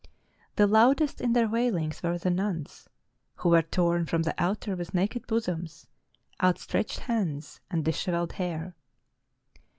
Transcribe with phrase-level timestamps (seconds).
[0.55, 2.89] The loudest in their w^ailings were the nuns,
[3.35, 5.85] who were torn from the altar with naked bosoms,
[6.41, 8.75] outstretched hands, and disheveled hair.